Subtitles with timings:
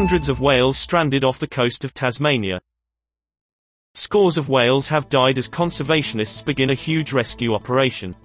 [0.00, 2.58] hundreds of whales stranded off the coast of Tasmania.
[3.94, 8.16] Scores of whales have died as conservationists begin a huge rescue operation.